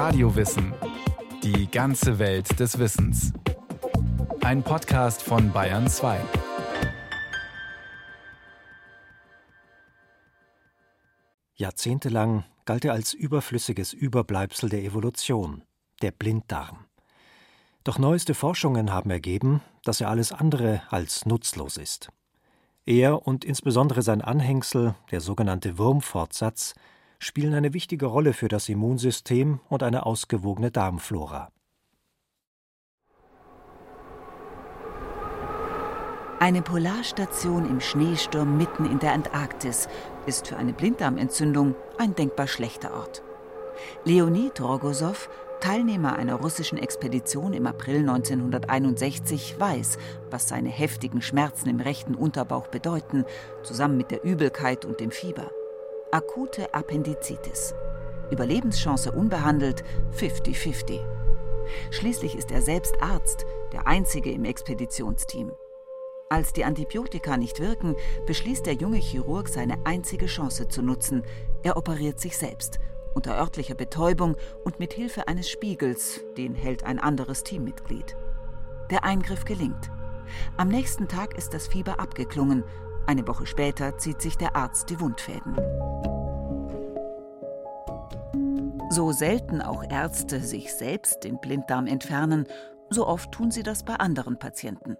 [0.00, 0.74] Radiowissen.
[1.42, 3.32] Die ganze Welt des Wissens.
[4.42, 6.20] Ein Podcast von Bayern 2.
[11.56, 15.64] Jahrzehntelang galt er als überflüssiges Überbleibsel der Evolution,
[16.00, 16.86] der Blinddarm.
[17.82, 22.10] Doch neueste Forschungen haben ergeben, dass er alles andere als nutzlos ist.
[22.86, 26.76] Er und insbesondere sein Anhängsel, der sogenannte Wurmfortsatz,
[27.18, 31.50] spielen eine wichtige Rolle für das Immunsystem und eine ausgewogene Darmflora.
[36.40, 39.88] Eine Polarstation im Schneesturm mitten in der Antarktis
[40.26, 43.22] ist für eine Blinddarmentzündung ein denkbar schlechter Ort.
[44.04, 45.28] Leonid Rogosow
[45.60, 49.98] Teilnehmer einer russischen Expedition im April 1961 weiß,
[50.30, 53.24] was seine heftigen Schmerzen im rechten Unterbauch bedeuten,
[53.64, 55.50] zusammen mit der Übelkeit und dem Fieber.
[56.10, 57.74] Akute Appendizitis.
[58.30, 59.84] Überlebenschance unbehandelt
[60.16, 61.00] 50-50.
[61.90, 65.52] Schließlich ist er selbst Arzt, der einzige im Expeditionsteam.
[66.30, 67.94] Als die Antibiotika nicht wirken,
[68.26, 71.24] beschließt der junge Chirurg seine einzige Chance zu nutzen.
[71.62, 72.80] Er operiert sich selbst
[73.14, 78.16] unter örtlicher Betäubung und mit Hilfe eines Spiegels, den hält ein anderes Teammitglied.
[78.90, 79.90] Der Eingriff gelingt.
[80.56, 82.64] Am nächsten Tag ist das Fieber abgeklungen.
[83.08, 85.56] Eine Woche später zieht sich der Arzt die Wundfäden.
[88.90, 92.46] So selten auch Ärzte sich selbst den Blinddarm entfernen,
[92.90, 94.98] so oft tun sie das bei anderen Patienten.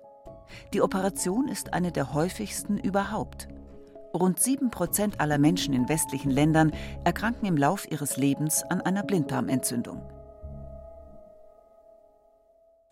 [0.73, 3.47] Die Operation ist eine der häufigsten überhaupt.
[4.15, 6.73] Rund sieben Prozent aller Menschen in westlichen Ländern
[7.05, 10.01] erkranken im Lauf ihres Lebens an einer Blinddarmentzündung.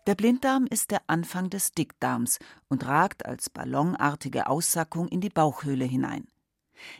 [0.07, 5.83] Der Blinddarm ist der Anfang des Dickdarms und ragt als ballonartige Aussackung in die Bauchhöhle
[5.83, 6.29] hinein.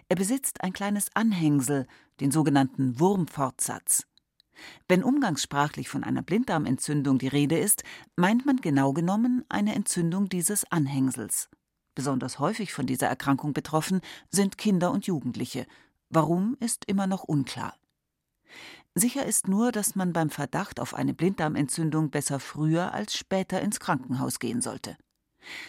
[0.10, 1.88] Er besitzt ein kleines Anhängsel,
[2.20, 4.06] den sogenannten Wurmfortsatz.
[4.90, 7.86] Wenn umgangssprachlich von einer Blinddarmentzündung die Rede ist,
[8.18, 11.50] meint man genau genommen eine Entzündung dieses Anhängsels.
[11.96, 14.02] Besonders häufig von dieser Erkrankung betroffen
[14.32, 15.66] sind Kinder und Jugendliche.
[16.10, 17.74] Warum ist immer noch unklar.
[19.00, 23.80] Sicher ist nur, dass man beim Verdacht auf eine Blinddarmentzündung besser früher als später ins
[23.80, 24.98] Krankenhaus gehen sollte.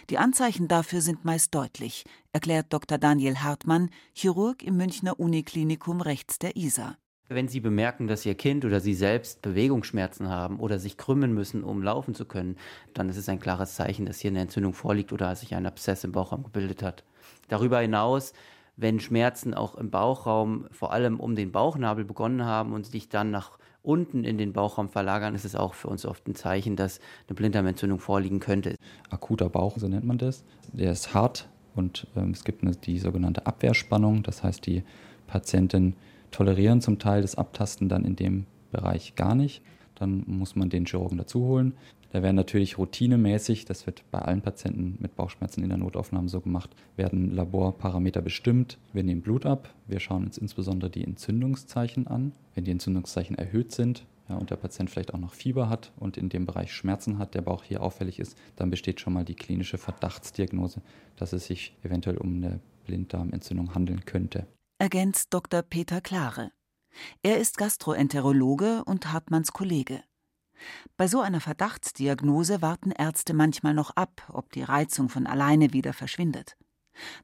[0.08, 2.96] Die Anzeichen dafür sind meist deutlich, erklärt Dr.
[2.96, 6.96] Daniel Hartmann, Chirurg im Münchner Uniklinikum rechts der Isar.
[7.28, 11.62] Wenn Sie bemerken, dass Ihr Kind oder Sie selbst Bewegungsschmerzen haben oder sich krümmen müssen,
[11.62, 12.56] um laufen zu können,
[12.94, 16.04] dann ist es ein klares Zeichen, dass hier eine Entzündung vorliegt oder sich ein Abszess
[16.04, 17.04] im Bauchraum gebildet hat.
[17.48, 18.32] Darüber hinaus,
[18.78, 23.30] wenn Schmerzen auch im Bauchraum vor allem um den Bauchnabel begonnen haben und sich dann
[23.30, 27.00] nach unten in den Bauchraum verlagern, ist es auch für uns oft ein Zeichen, dass
[27.26, 28.76] eine Blinddarmentzündung vorliegen könnte.
[29.10, 32.98] Akuter Bauch, so nennt man das, der ist hart und ähm, es gibt eine, die
[32.98, 34.84] sogenannte Abwehrspannung, das heißt die
[35.26, 35.94] Patientin
[36.30, 39.62] tolerieren zum Teil das Abtasten dann in dem Bereich gar nicht.
[39.94, 41.74] Dann muss man den Chirurgen dazu holen.
[42.10, 46.40] Da werden natürlich routinemäßig, das wird bei allen Patienten mit Bauchschmerzen in der Notaufnahme so
[46.40, 48.78] gemacht, werden Laborparameter bestimmt.
[48.92, 52.32] Wir nehmen Blut ab, wir schauen uns insbesondere die Entzündungszeichen an.
[52.54, 56.16] Wenn die Entzündungszeichen erhöht sind ja, und der Patient vielleicht auch noch Fieber hat und
[56.16, 59.36] in dem Bereich Schmerzen hat, der Bauch hier auffällig ist, dann besteht schon mal die
[59.36, 60.80] klinische Verdachtsdiagnose,
[61.16, 64.46] dass es sich eventuell um eine Blinddarmentzündung handeln könnte
[64.78, 65.62] ergänzt Dr.
[65.62, 66.52] Peter Klare.
[67.22, 70.02] Er ist Gastroenterologe und Hartmanns Kollege.
[70.96, 75.92] Bei so einer Verdachtsdiagnose warten Ärzte manchmal noch ab, ob die Reizung von alleine wieder
[75.92, 76.56] verschwindet.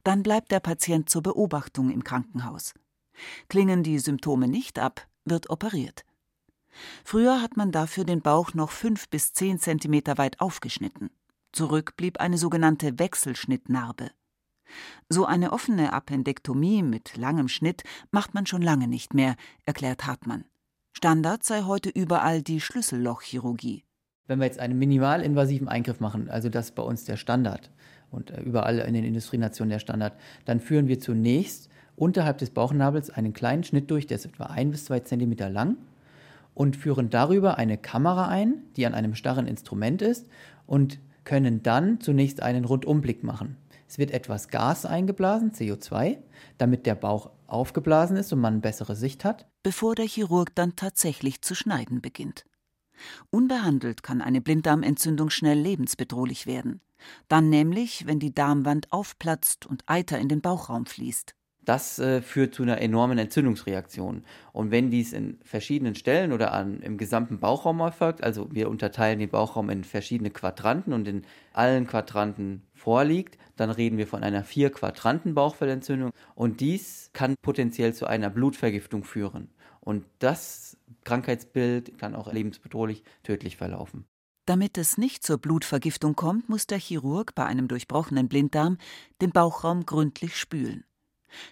[0.03, 2.73] Dann bleibt der Patient zur Beobachtung im Krankenhaus.
[3.49, 6.05] Klingen die Symptome nicht ab, wird operiert.
[7.03, 11.09] Früher hat man dafür den Bauch noch fünf bis zehn Zentimeter weit aufgeschnitten.
[11.51, 14.11] Zurück blieb eine sogenannte Wechselschnittnarbe.
[15.07, 19.35] So eine offene Appendektomie mit langem Schnitt macht man schon lange nicht mehr,
[19.65, 20.45] erklärt Hartmann.
[20.97, 23.83] Standard sei heute überall die Schlüssellochchirurgie.
[24.27, 27.69] Wenn wir jetzt einen minimalinvasiven Eingriff machen, also das ist bei uns der Standard
[28.11, 30.13] und äh, überall in den Industrienationen der Standard,
[30.45, 31.67] dann führen wir zunächst
[31.97, 35.75] unterhalb des Bauchnabels einen kleinen Schnitt durch, der ist etwa ein bis zwei Zentimeter lang
[36.53, 40.29] und führen darüber eine Kamera ein, die an einem starren Instrument ist
[40.65, 43.57] und können dann zunächst einen Rundumblick machen.
[43.89, 46.19] Es wird etwas Gas eingeblasen, CO2,
[46.57, 49.47] damit der Bauch aufgeblasen ist und man bessere Sicht hat.
[49.63, 52.45] Bevor der Chirurg dann tatsächlich zu schneiden beginnt.
[53.29, 56.81] Unbehandelt kann eine Blinddarmentzündung schnell lebensbedrohlich werden.
[57.27, 61.35] Dann nämlich, wenn die Darmwand aufplatzt und Eiter in den Bauchraum fließt.
[61.65, 64.23] Das äh, führt zu einer enormen Entzündungsreaktion.
[64.53, 69.19] Und wenn dies in verschiedenen Stellen oder an, im gesamten Bauchraum erfolgt, also wir unterteilen
[69.19, 74.43] den Bauchraum in verschiedene Quadranten und in allen Quadranten vorliegt, dann reden wir von einer
[74.43, 79.49] vier Quadranten Bauchfellentzündung und dies kann potenziell zu einer Blutvergiftung führen.
[79.79, 84.05] Und das Krankheitsbild kann auch lebensbedrohlich tödlich verlaufen.
[84.45, 88.77] Damit es nicht zur Blutvergiftung kommt, muss der Chirurg bei einem durchbrochenen Blinddarm
[89.21, 90.83] den Bauchraum gründlich spülen.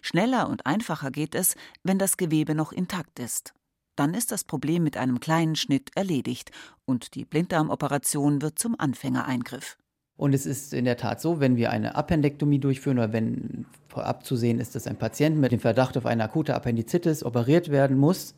[0.02, 3.54] Schneller und einfacher geht es, wenn das Gewebe noch intakt ist.
[3.96, 6.52] Dann ist das Problem mit einem kleinen Schnitt erledigt
[6.86, 9.78] und die Blinddarmoperation wird zum Anfängereingriff.
[10.16, 14.26] Und es ist in der Tat so, wenn wir eine Appendektomie durchführen oder wenn vorab
[14.26, 17.98] zu sehen ist, dass ein Patient mit dem Verdacht auf eine akute Appendizitis operiert werden
[17.98, 18.36] muss,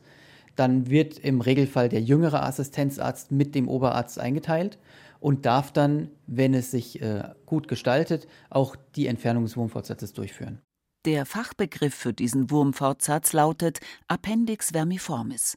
[0.56, 4.78] dann wird im Regelfall der jüngere Assistenzarzt mit dem Oberarzt eingeteilt
[5.20, 10.60] und darf dann, wenn es sich äh, gut gestaltet, auch die Entfernung des Wurmfortsatzes durchführen.
[11.06, 15.56] Der Fachbegriff für diesen Wurmfortsatz lautet Appendix vermiformis.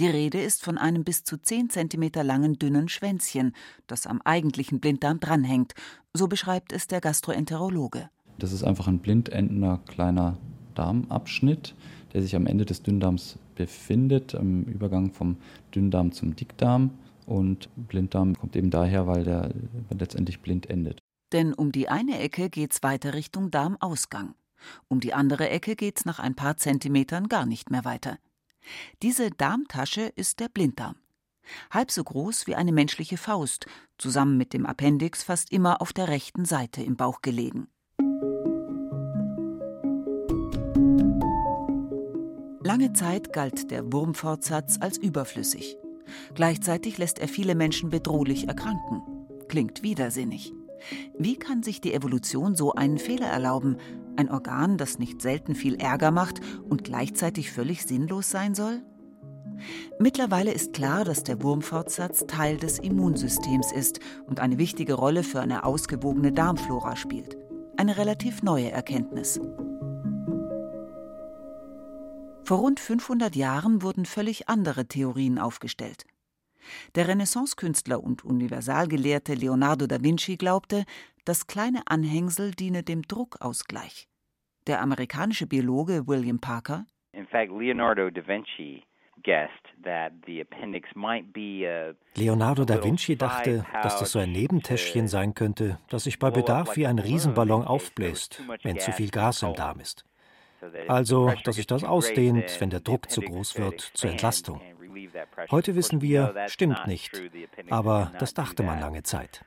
[0.00, 3.54] Die Rede ist von einem bis zu 10 cm langen dünnen Schwänzchen,
[3.86, 5.74] das am eigentlichen Blinddarm dranhängt,
[6.12, 8.10] so beschreibt es der Gastroenterologe.
[8.40, 10.36] Das ist einfach ein blindendender kleiner
[10.74, 11.76] Darmabschnitt,
[12.12, 15.36] der sich am Ende des Dünndarms befindet, im Übergang vom
[15.72, 16.90] Dünndarm zum Dickdarm.
[17.24, 19.54] Und Blinddarm kommt eben daher, weil der
[19.96, 20.98] letztendlich blind endet.
[21.32, 24.34] Denn um die eine Ecke geht's weiter Richtung Darmausgang.
[24.88, 28.18] Um die andere Ecke geht's nach ein paar Zentimetern gar nicht mehr weiter.
[29.02, 30.96] Diese Darmtasche ist der Blinddarm.
[31.70, 33.66] Halb so groß wie eine menschliche Faust,
[33.96, 37.68] zusammen mit dem Appendix fast immer auf der rechten Seite im Bauch gelegen.
[42.62, 45.78] Lange Zeit galt der Wurmfortsatz als überflüssig.
[46.34, 49.02] Gleichzeitig lässt er viele Menschen bedrohlich erkranken.
[49.48, 50.52] Klingt widersinnig.
[51.18, 53.78] Wie kann sich die Evolution so einen Fehler erlauben?
[54.18, 58.82] Ein Organ, das nicht selten viel Ärger macht und gleichzeitig völlig sinnlos sein soll?
[60.00, 65.40] Mittlerweile ist klar, dass der Wurmfortsatz Teil des Immunsystems ist und eine wichtige Rolle für
[65.40, 67.36] eine ausgewogene Darmflora spielt.
[67.76, 69.40] Eine relativ neue Erkenntnis.
[72.42, 76.06] Vor rund 500 Jahren wurden völlig andere Theorien aufgestellt.
[76.96, 80.84] Der Renaissancekünstler und Universalgelehrte Leonardo da Vinci glaubte,
[81.28, 84.07] das kleine Anhängsel diene dem Druckausgleich.
[84.68, 88.84] Der amerikanische Biologe William Parker In fact, Leonardo da Vinci
[92.14, 96.76] Leonardo da Vinci dachte, dass das so ein Nebentäschchen sein könnte, das sich bei Bedarf
[96.76, 100.04] wie ein Riesenballon aufbläst, wenn zu viel Gas im Darm ist.
[100.86, 104.60] Also, dass sich das ausdehnt, wenn der Druck zu groß wird, zur Entlastung.
[105.50, 107.20] Heute wissen wir, stimmt nicht.
[107.70, 109.44] Aber das dachte man lange Zeit.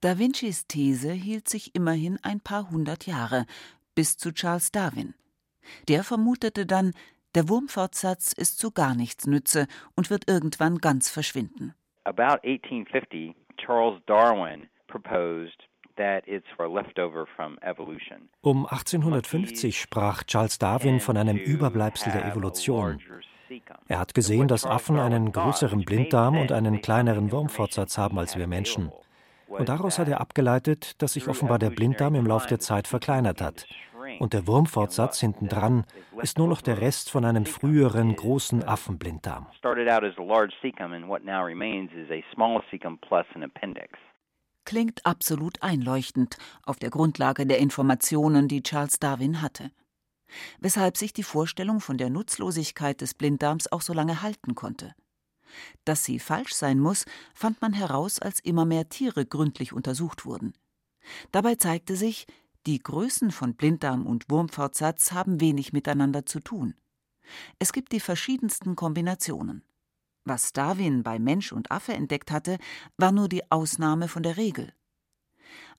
[0.00, 3.46] Da Vincis These hielt sich immerhin ein paar hundert Jahre,
[3.94, 5.14] bis zu Charles Darwin.
[5.88, 6.92] Der vermutete dann,
[7.34, 9.66] der Wurmfortsatz ist zu gar nichts Nütze
[9.96, 11.74] und wird irgendwann ganz verschwinden.
[12.04, 15.68] About 1850, Charles Darwin proposed
[18.40, 23.02] um 1850 sprach Charles Darwin von einem Überbleibsel der Evolution.
[23.88, 28.46] Er hat gesehen, dass Affen einen größeren Blinddarm und einen kleineren Wurmfortsatz haben als wir
[28.46, 28.92] Menschen.
[29.48, 33.40] Und daraus hat er abgeleitet, dass sich offenbar der Blinddarm im Laufe der Zeit verkleinert
[33.40, 33.66] hat.
[34.18, 35.84] Und der Wurmfortsatz hintendran
[36.22, 39.46] ist nur noch der Rest von einem früheren großen Affenblinddarm.
[44.64, 49.70] Klingt absolut einleuchtend auf der Grundlage der Informationen, die Charles Darwin hatte.
[50.60, 54.94] Weshalb sich die Vorstellung von der Nutzlosigkeit des Blinddarms auch so lange halten konnte.
[55.84, 60.52] Dass sie falsch sein muss, fand man heraus, als immer mehr Tiere gründlich untersucht wurden.
[61.32, 62.26] Dabei zeigte sich,
[62.66, 66.74] die Größen von Blinddarm und Wurmfortsatz haben wenig miteinander zu tun.
[67.58, 69.64] Es gibt die verschiedensten Kombinationen.
[70.24, 72.58] Was Darwin bei Mensch und Affe entdeckt hatte,
[72.96, 74.74] war nur die Ausnahme von der Regel.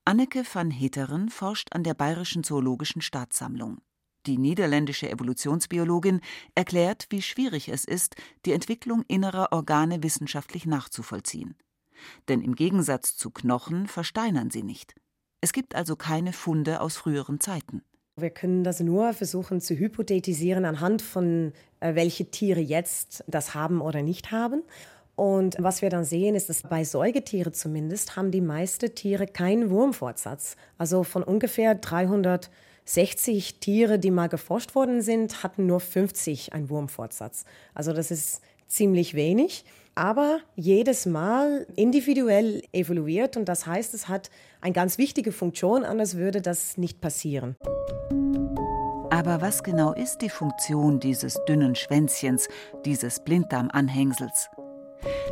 [0.04, 3.80] Anneke van Heteren forscht an der Bayerischen Zoologischen Staatssammlung.
[4.26, 6.20] Die niederländische Evolutionsbiologin
[6.54, 11.56] erklärt, wie schwierig es ist, die Entwicklung innerer Organe wissenschaftlich nachzuvollziehen.
[12.28, 14.94] Denn im Gegensatz zu Knochen versteinern sie nicht.
[15.40, 17.82] Es gibt also keine Funde aus früheren Zeiten.
[18.16, 23.80] Wir können das nur versuchen zu hypothetisieren anhand von, äh, welche Tiere jetzt das haben
[23.80, 24.62] oder nicht haben.
[25.16, 29.70] Und was wir dann sehen, ist, dass bei Säugetieren zumindest haben die meisten Tiere keinen
[29.70, 30.56] Wurmfortsatz.
[30.76, 31.80] Also von ungefähr
[32.86, 37.44] 360 Tiere, die mal geforscht worden sind, hatten nur 50 einen Wurmfortsatz.
[37.74, 44.30] Also das ist ziemlich wenig, aber jedes Mal individuell evaluiert und das heißt, es hat
[44.60, 47.56] eine ganz wichtige Funktion, anders würde das nicht passieren.
[49.10, 52.48] Aber was genau ist die Funktion dieses dünnen Schwänzchens,
[52.84, 54.48] dieses Blinddarmanhängsels?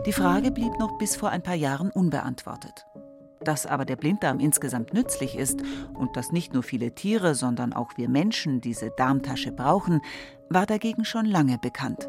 [0.04, 2.86] Die Frage blieb noch bis vor ein paar Jahren unbeantwortet.
[3.40, 5.62] Dass aber der Blinddarm insgesamt nützlich ist
[5.94, 10.00] und dass nicht nur viele Tiere, sondern auch wir Menschen diese Darmtasche brauchen,
[10.50, 12.08] war dagegen schon lange bekannt.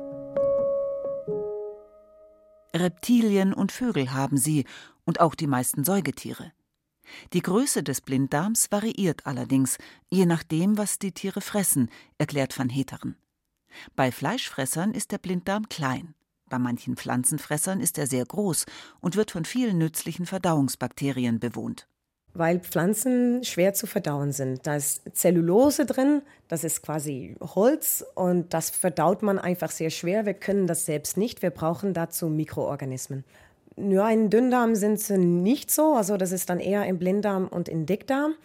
[2.75, 4.65] Reptilien und Vögel haben sie
[5.05, 6.51] und auch die meisten Säugetiere.
[7.33, 9.77] Die Größe des Blinddarms variiert allerdings,
[10.12, 13.15] je nachdem, was die Tiere fressen, erklärt van Heteren.
[13.95, 16.13] Bei Fleischfressern ist der Blinddarm klein,
[16.50, 18.65] bei manchen Pflanzenfressern ist er sehr groß
[19.01, 21.88] und wird von vielen nützlichen Verdauungsbakterien bewohnt.
[22.34, 24.65] Weil Pflanzen schwer zu verdauen sind.
[24.68, 30.25] Da ist Zellulose drin, das ist quasi Holz und das verdaut man einfach sehr schwer.
[30.25, 33.24] Wir können das selbst nicht, wir brauchen dazu Mikroorganismen.
[33.75, 37.70] Nur in Dünndarm sind sie nicht so, also das ist dann eher im Blinddarm und
[37.70, 38.36] im Dickdarm.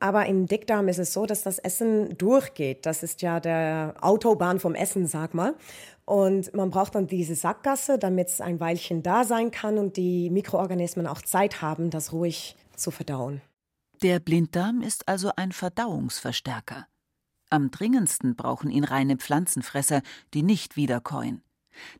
[0.00, 2.84] Aber im Dickdarm ist es so, dass das Essen durchgeht.
[2.84, 5.54] Das ist ja der Autobahn vom Essen, sag mal.
[6.06, 10.28] Und man braucht dann diese Sackgasse, damit es ein Weilchen da sein kann und die
[10.30, 13.40] Mikroorganismen auch Zeit haben, das ruhig zu verdauen.
[14.02, 16.86] Der Blinddarm ist also ein Verdauungsverstärker.
[17.48, 20.02] Am dringendsten brauchen ihn reine Pflanzenfresser,
[20.34, 21.42] die nicht wiederkäuen.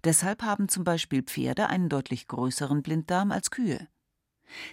[0.05, 3.89] Deshalb haben zum Beispiel Pferde einen deutlich größeren Blinddarm als Kühe.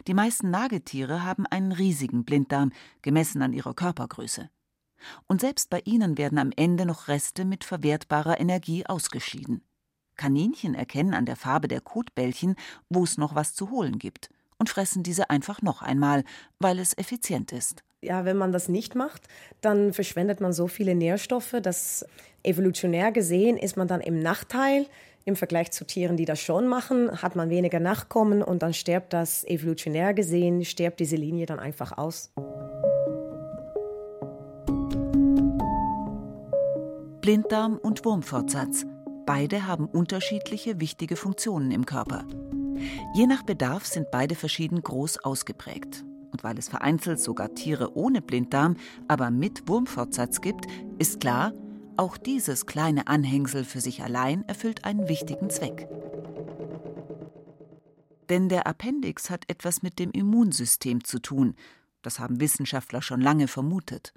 [0.08, 2.72] Die meisten Nagetiere haben einen riesigen Blinddarm,
[3.02, 4.50] gemessen an ihrer Körpergröße.
[5.28, 9.64] Und selbst bei ihnen werden am Ende noch Reste mit verwertbarer Energie ausgeschieden.
[10.16, 12.56] Kaninchen erkennen an der Farbe der Kotbällchen,
[12.90, 16.24] wo es noch was zu holen gibt, und fressen diese einfach noch einmal,
[16.60, 17.84] weil es effizient ist.
[18.04, 19.28] Ja, wenn man das nicht macht,
[19.62, 22.06] dann verschwendet man so viele Nährstoffe, dass
[22.44, 24.88] evolutionär gesehen ist man dann im Nachteil.
[25.24, 29.14] Im Vergleich zu Tieren, die das schon machen, hat man weniger Nachkommen und dann stirbt
[29.14, 32.32] das evolutionär gesehen, stirbt diese Linie dann einfach aus.
[37.22, 38.84] Blinddarm und Wurmfortsatz.
[39.28, 42.26] Beide haben unterschiedliche wichtige Funktionen im Körper.
[43.14, 46.04] Je nach Bedarf sind beide verschieden groß ausgeprägt.
[46.32, 48.76] Und weil es vereinzelt sogar Tiere ohne Blinddarm,
[49.08, 50.66] aber mit Wurmfortsatz gibt,
[50.98, 51.54] ist klar,
[51.96, 55.88] auch dieses kleine Anhängsel für sich allein erfüllt einen wichtigen Zweck.
[58.30, 61.54] Denn der Appendix hat etwas mit dem Immunsystem zu tun.
[62.02, 64.12] Das haben Wissenschaftler schon lange vermutet.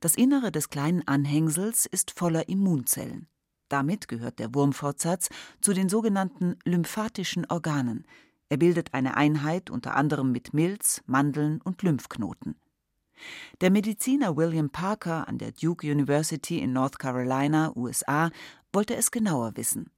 [0.00, 3.28] Das Innere des kleinen Anhängsels ist voller Immunzellen.
[3.68, 8.06] Damit gehört der Wurmfortsatz zu den sogenannten lymphatischen Organen.
[8.50, 12.56] Er bildet eine Einheit unter anderem mit Milz, Mandeln und Lymphknoten.
[13.60, 18.30] Der Mediziner William Parker an der Duke University in North Carolina, USA,
[18.72, 19.90] wollte es genauer wissen.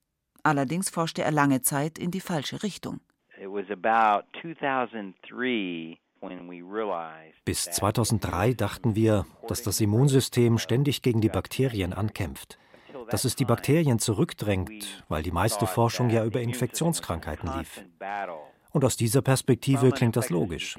[0.42, 3.00] Allerdings forschte er lange Zeit in die falsche Richtung.
[7.44, 12.58] Bis 2003 dachten wir, dass das Immunsystem ständig gegen die Bakterien ankämpft,
[13.10, 17.84] dass es die Bakterien zurückdrängt, weil die meiste Forschung ja über Infektionskrankheiten lief.
[18.74, 20.76] Und aus dieser Perspektive klingt das logisch.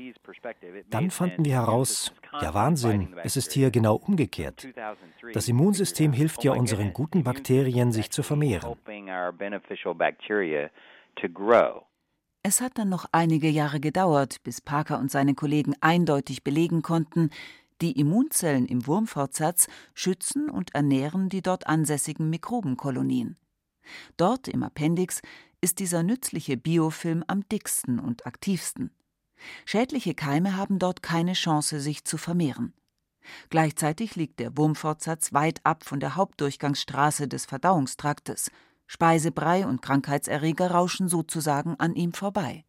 [0.89, 4.67] Dann fanden wir heraus, ja Wahnsinn, es ist hier genau umgekehrt.
[5.33, 8.75] Das Immunsystem hilft ja unseren guten Bakterien, sich zu vermehren.
[12.47, 17.31] Es hat dann noch einige Jahre gedauert, bis Parker und seine Kollegen eindeutig belegen konnten,
[17.81, 23.35] die Immunzellen im Wurmfortsatz schützen und ernähren die dort ansässigen Mikrobenkolonien.
[24.15, 25.23] Dort im Appendix
[25.59, 28.91] ist dieser nützliche Biofilm am dicksten und aktivsten.
[29.65, 32.75] Schädliche Keime haben dort keine Chance, sich zu vermehren.
[33.49, 38.51] Gleichzeitig liegt der Wurmfortsatz weit ab von der Hauptdurchgangsstraße des Verdauungstraktes.
[38.87, 42.65] Speisebrei und Krankheitserreger rauschen sozusagen an ihm vorbei.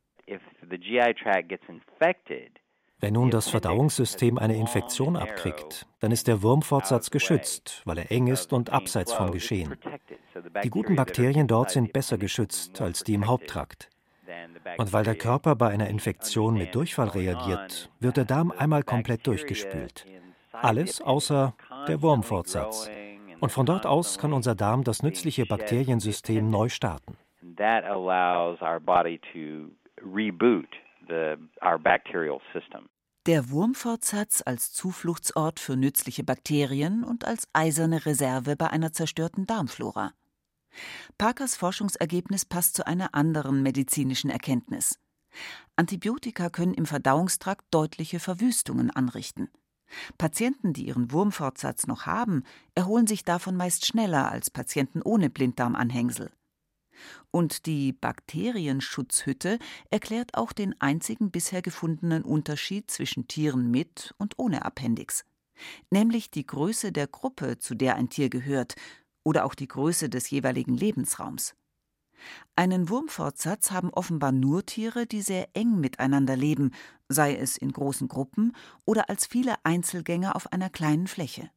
[2.98, 8.26] Wenn nun das Verdauungssystem eine Infektion abkriegt, dann ist der Wurmfortsatz geschützt, weil er eng
[8.26, 9.76] ist und abseits vom Geschehen.
[10.64, 13.90] Die guten Bakterien dort sind besser geschützt als die im Haupttrakt.
[14.78, 19.26] Und weil der Körper bei einer Infektion mit Durchfall reagiert, wird der Darm einmal komplett
[19.26, 20.06] durchgespült.
[20.52, 21.54] Alles außer
[21.86, 22.90] der Wurmfortsatz.
[23.40, 27.16] Und von dort aus kann unser Darm das nützliche Bakteriensystem neu starten.
[33.26, 40.12] Der Wurmfortsatz als Zufluchtsort für nützliche Bakterien und als eiserne Reserve bei einer zerstörten Darmflora.
[41.18, 44.98] Parkers Forschungsergebnis passt zu einer anderen medizinischen Erkenntnis.
[45.76, 49.50] Antibiotika können im Verdauungstrakt deutliche Verwüstungen anrichten.
[50.18, 52.42] Patienten, die ihren Wurmfortsatz noch haben,
[52.74, 56.30] erholen sich davon meist schneller als Patienten ohne Blinddarmanhängsel.
[57.30, 59.58] Und die Bakterienschutzhütte
[59.90, 65.24] erklärt auch den einzigen bisher gefundenen Unterschied zwischen Tieren mit und ohne Appendix,
[65.90, 68.74] nämlich die Größe der Gruppe, zu der ein Tier gehört,
[69.24, 71.54] oder auch die Größe des jeweiligen Lebensraums.
[72.54, 76.72] Einen Wurmfortsatz haben offenbar nur Tiere, die sehr eng miteinander leben,
[77.08, 78.52] sei es in großen Gruppen
[78.84, 81.50] oder als viele Einzelgänger auf einer kleinen Fläche.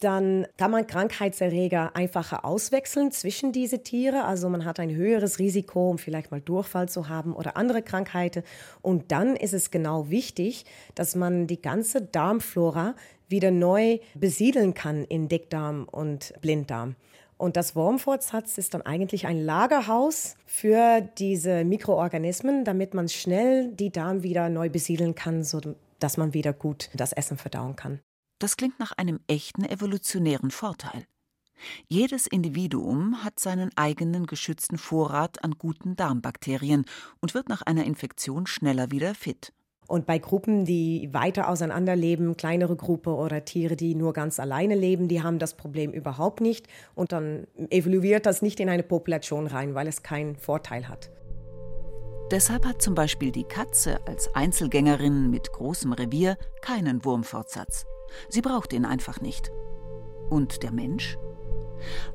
[0.00, 4.24] Dann kann man Krankheitserreger einfacher auswechseln zwischen diese Tiere.
[4.24, 8.44] Also man hat ein höheres Risiko, um vielleicht mal Durchfall zu haben oder andere Krankheiten.
[8.80, 12.94] Und dann ist es genau wichtig, dass man die ganze Darmflora
[13.26, 16.94] wieder neu besiedeln kann in Dickdarm und Blinddarm.
[17.38, 23.90] Und das Wurmfortsatz ist dann eigentlich ein Lagerhaus für diese Mikroorganismen, damit man schnell die
[23.90, 28.00] Darm wieder neu besiedeln kann, sodass man wieder gut das Essen verdauen kann.
[28.40, 31.04] Das klingt nach einem echten evolutionären Vorteil.
[31.88, 36.84] Jedes Individuum hat seinen eigenen geschützten Vorrat an guten Darmbakterien
[37.20, 39.52] und wird nach einer Infektion schneller wieder fit.
[39.88, 44.74] Und bei Gruppen, die weiter auseinander leben, kleinere Gruppe oder Tiere, die nur ganz alleine
[44.74, 46.66] leben, die haben das Problem überhaupt nicht.
[46.94, 51.10] Und dann evoluiert das nicht in eine Population rein, weil es keinen Vorteil hat.
[52.30, 57.86] Deshalb hat zum Beispiel die Katze als Einzelgängerin mit großem Revier keinen Wurmfortsatz.
[58.28, 59.50] Sie braucht ihn einfach nicht.
[60.28, 61.16] Und der Mensch?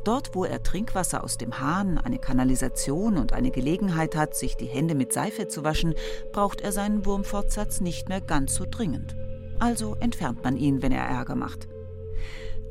[0.04, 4.66] Dort, wo er Trinkwasser aus dem Hahn, eine Kanalisation und eine Gelegenheit hat, sich die
[4.66, 5.94] Hände mit Seife zu waschen,
[6.32, 9.16] braucht er seinen Wurmfortsatz nicht mehr ganz so dringend.
[9.60, 11.68] Also entfernt man ihn, wenn er Ärger macht.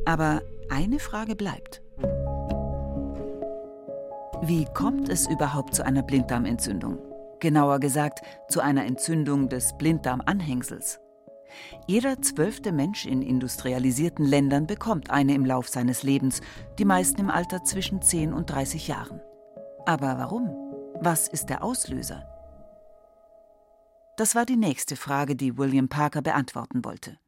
[0.05, 1.83] Aber eine Frage bleibt.
[4.43, 6.99] Wie kommt es überhaupt zu einer Blinddarmentzündung?
[7.39, 11.01] Genauer gesagt, zu einer Entzündung des Blinddarmanhängsels.
[11.87, 16.41] Jeder zwölfte Mensch in industrialisierten Ländern bekommt eine im Lauf seines Lebens,
[16.79, 19.21] die meisten im Alter zwischen 10 und 30 Jahren.
[19.87, 20.51] Aber warum?
[21.01, 22.29] Was ist der Auslöser?
[24.17, 27.19] Das war die nächste Frage, die William Parker beantworten wollte.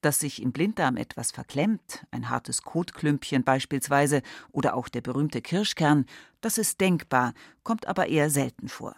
[0.00, 4.22] Dass sich im Blinddarm etwas verklemmt, ein hartes Kotklümpchen beispielsweise
[4.52, 6.06] oder auch der berühmte Kirschkern,
[6.40, 7.34] das ist denkbar,
[7.64, 8.94] kommt aber eher selten vor.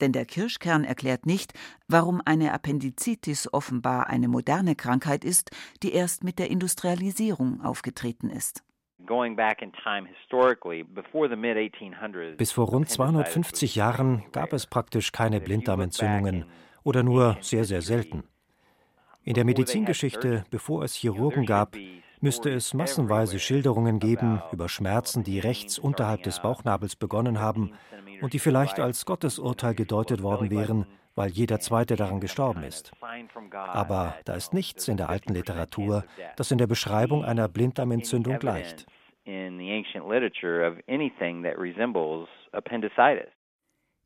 [0.00, 1.52] Denn der Kirschkern erklärt nicht,
[1.88, 5.50] warum eine Appendizitis offenbar eine moderne Krankheit ist,
[5.82, 8.62] die erst mit der Industrialisierung aufgetreten ist.
[12.36, 16.44] Bis vor rund 250 Jahren gab es praktisch keine Blinddarmentzündungen
[16.82, 18.24] oder nur sehr, sehr selten.
[19.22, 21.76] In der Medizingeschichte, bevor es Chirurgen gab,
[22.20, 27.72] müsste es massenweise Schilderungen geben über Schmerzen, die rechts unterhalb des Bauchnabels begonnen haben
[28.20, 32.92] und die vielleicht als Gottesurteil gedeutet worden wären, weil jeder Zweite daran gestorben ist.
[33.52, 36.04] Aber da ist nichts in der alten Literatur,
[36.36, 38.86] das in der Beschreibung einer Blinddarmentzündung gleicht.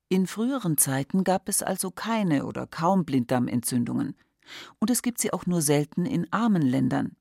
[0.09, 4.17] In früheren Zeiten gab es also keine oder kaum Blinddarmentzündungen.
[4.79, 7.17] Und es gibt sie auch nur selten in armen Ländern.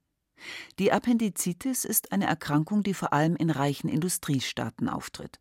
[0.79, 5.39] Die Appendizitis ist eine Erkrankung, die vor allem in reichen Industriestaaten auftritt.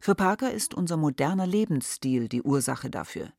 [0.00, 3.32] Für Parker ist unser moderner Lebensstil die Ursache dafür.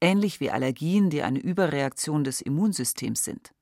[0.00, 3.52] Ähnlich wie Allergien, die eine Überreaktion des Immunsystems sind.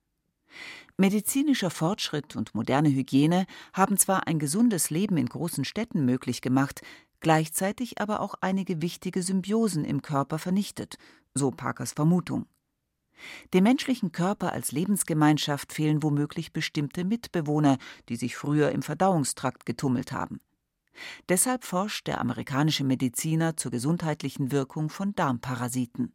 [0.96, 6.80] Medizinischer Fortschritt und moderne Hygiene haben zwar ein gesundes Leben in großen Städten möglich gemacht,
[7.20, 10.96] gleichzeitig aber auch einige wichtige Symbiosen im Körper vernichtet,
[11.34, 12.46] so Parkers Vermutung.
[13.54, 20.12] Dem menschlichen Körper als Lebensgemeinschaft fehlen womöglich bestimmte Mitbewohner, die sich früher im Verdauungstrakt getummelt
[20.12, 20.40] haben.
[21.28, 26.12] Deshalb forscht der amerikanische Mediziner zur gesundheitlichen Wirkung von Darmparasiten.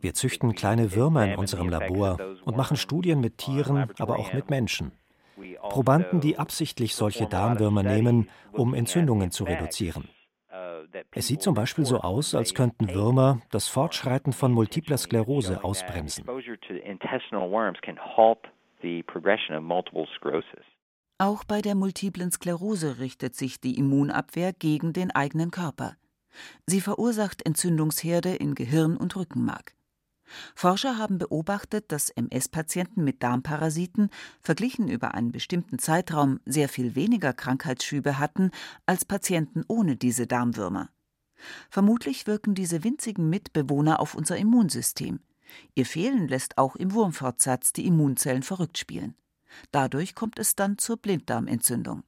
[0.00, 4.50] Wir züchten kleine Würmer in unserem Labor und machen Studien mit Tieren, aber auch mit
[4.50, 4.92] Menschen.
[5.68, 10.08] Probanden, die absichtlich solche Darmwürmer nehmen, um Entzündungen zu reduzieren.
[11.12, 16.24] Es sieht zum Beispiel so aus, als könnten Würmer das Fortschreiten von multipler Sklerose ausbremsen.
[21.18, 25.96] Auch bei der multiplen Sklerose richtet sich die Immunabwehr gegen den eigenen Körper.
[26.66, 29.74] Sie verursacht Entzündungsherde in Gehirn und Rückenmark.
[30.56, 37.32] Forscher haben beobachtet, dass MS-Patienten mit Darmparasiten verglichen über einen bestimmten Zeitraum sehr viel weniger
[37.32, 38.50] Krankheitsschübe hatten
[38.86, 40.90] als Patienten ohne diese Darmwürmer.
[41.68, 45.20] Vermutlich wirken diese winzigen Mitbewohner auf unser Immunsystem.
[45.74, 49.14] Ihr Fehlen lässt auch im Wurmfortsatz die Immunzellen verrückt spielen.
[49.72, 52.02] Dadurch kommt es dann zur Blinddarmentzündung.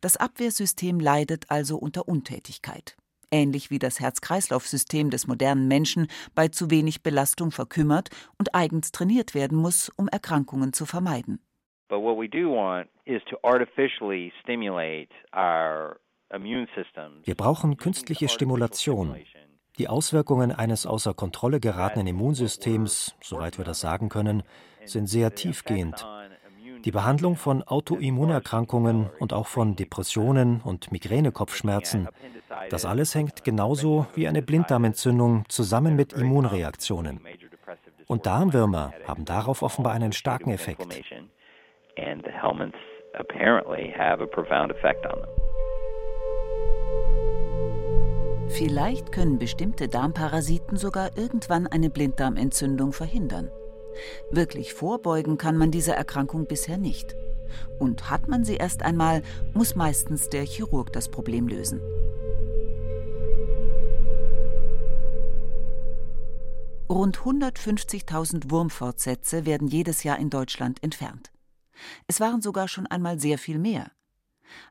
[0.00, 2.96] Das Abwehrsystem leidet also unter Untätigkeit.
[3.30, 9.34] Ähnlich wie das Herz-Kreislauf-System des modernen Menschen bei zu wenig Belastung verkümmert und eigens trainiert
[9.34, 11.40] werden muss, um Erkrankungen zu vermeiden.
[17.24, 19.16] Wir brauchen künstliche Stimulation.
[19.78, 24.44] Die Auswirkungen eines außer Kontrolle geratenen Immunsystems, soweit wir das sagen können,
[24.84, 26.06] sind sehr tiefgehend.
[26.84, 32.08] Die Behandlung von Autoimmunerkrankungen und auch von Depressionen und Migränekopfschmerzen,
[32.68, 37.20] das alles hängt genauso wie eine Blinddarmentzündung zusammen mit Immunreaktionen.
[38.06, 40.84] Und Darmwürmer haben darauf offenbar einen starken Effekt.
[48.48, 53.50] Vielleicht können bestimmte Darmparasiten sogar irgendwann eine Blinddarmentzündung verhindern.
[54.30, 57.14] Wirklich vorbeugen kann man dieser Erkrankung bisher nicht.
[57.78, 61.80] Und hat man sie erst einmal, muss meistens der Chirurg das Problem lösen.
[66.88, 71.32] Rund 150.000 Wurmfortsätze werden jedes Jahr in Deutschland entfernt.
[72.06, 73.90] Es waren sogar schon einmal sehr viel mehr.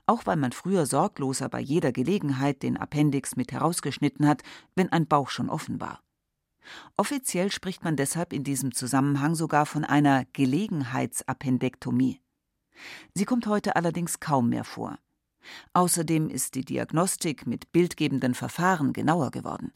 [0.06, 4.44] Auch weil man früher sorgloser bei jeder Gelegenheit den Appendix mit herausgeschnitten hat,
[4.76, 6.03] wenn ein Bauch schon offen war.
[6.98, 12.22] Offiziell spricht man deshalb in diesem Zusammenhang sogar von einer Gelegenheitsappendektomie.
[13.14, 14.98] Sie kommt heute allerdings kaum mehr vor.
[15.74, 19.74] Außerdem ist die Diagnostik mit bildgebenden Verfahren genauer geworden.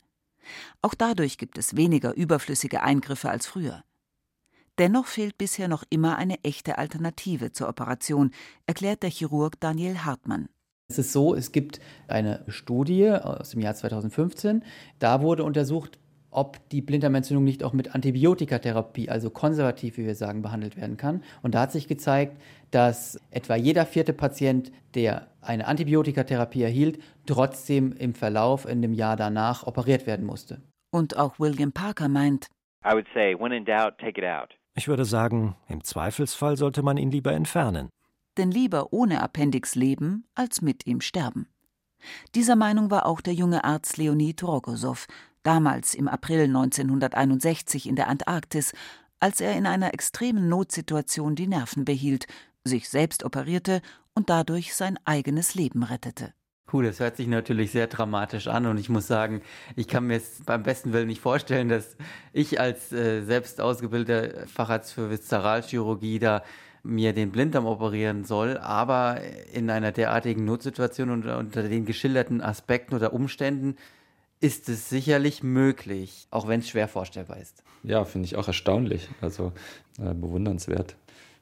[0.82, 3.84] Auch dadurch gibt es weniger überflüssige Eingriffe als früher.
[4.78, 8.32] Dennoch fehlt bisher noch immer eine echte Alternative zur Operation,
[8.67, 10.50] erklärt der Chirurg Daniel Hartmann.
[10.89, 14.63] Es ist so, es gibt eine Studie aus dem Jahr 2015.
[15.00, 16.00] Da wurde untersucht,
[16.38, 21.23] ob die Blinddarmentzündung nicht auch mit Antibiotikatherapie, also konservativ, wie wir sagen, behandelt werden kann.
[21.41, 27.91] Und da hat sich gezeigt, dass etwa jeder vierte Patient, der eine Antibiotikatherapie erhielt, trotzdem
[27.91, 30.62] im Verlauf in dem Jahr danach operiert werden musste.
[30.91, 32.47] Und auch William Parker meint,
[34.76, 37.89] ich würde sagen, im Zweifelsfall sollte man ihn lieber entfernen.
[38.38, 41.47] Denn lieber ohne Appendix leben, als mit ihm sterben.
[42.36, 45.08] Dieser Meinung war auch der junge Arzt Leonid Rogosow,
[45.47, 48.73] damals im April 1961 in der Antarktis,
[49.21, 52.25] als er in einer extremen Notsituation die Nerven behielt,
[52.65, 53.81] sich selbst operierte
[54.13, 56.33] und dadurch sein eigenes Leben rettete.
[56.65, 59.41] Puh, das hört sich natürlich sehr dramatisch an und ich muss sagen,
[59.77, 61.95] ich kann mir es beim besten Willen nicht vorstellen, dass
[62.33, 66.43] ich als äh, selbst ausgebildeter Facharzt für Viszeralchirurgie da
[66.83, 69.21] mir den Blinddarm operieren soll, aber
[69.53, 73.77] in einer derartigen Notsituation und unter den geschilderten Aspekten oder Umständen
[74.39, 77.63] ist es sicherlich möglich, auch wenn es schwer vorstellbar ist.
[77.84, 79.52] Ja, finde ich auch erstaunlich, also
[80.00, 80.95] äh, bewundernswert.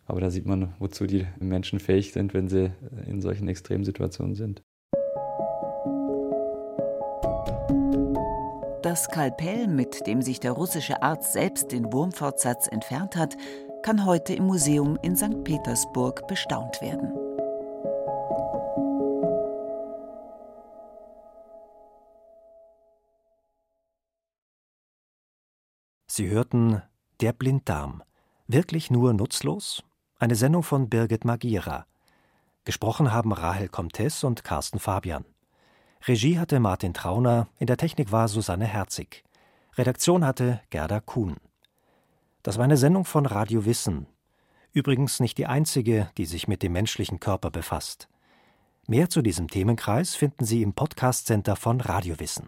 [0.06, 2.72] Aber da sieht man, wozu die Menschen fähig sind, wenn sie
[3.08, 4.62] in solchen Extremsituationen sind.
[8.84, 13.36] Das Skalpell, mit dem sich der russische Arzt selbst den Wurmfortsatz entfernt hat,
[13.82, 15.44] kann heute im Museum in St.
[15.44, 17.12] Petersburg bestaunt werden.
[26.16, 26.82] Sie hörten
[27.20, 28.02] Der Blinddarm.
[28.48, 29.84] Wirklich nur nutzlos?
[30.18, 31.88] Eine Sendung von Birgit Magira.
[32.64, 35.26] Gesprochen haben Rahel Comtes und Carsten Fabian.
[36.08, 39.26] Regie hatte Martin Trauner, in der Technik war Susanne Herzig.
[39.78, 41.36] Redaktion hatte Gerda Kuhn.
[42.44, 44.08] Das war eine Sendung von Radio Wissen.
[44.72, 48.08] Übrigens nicht die einzige, die sich mit dem menschlichen Körper befasst.
[48.88, 52.48] Mehr zu diesem Themenkreis finden Sie im Podcast Center von Radio Wissen.